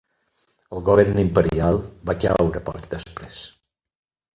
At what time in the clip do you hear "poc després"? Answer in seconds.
2.73-3.41